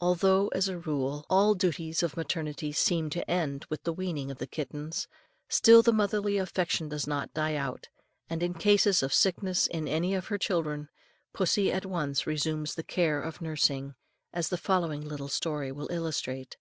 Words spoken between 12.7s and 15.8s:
the cares of nursing, as the following little story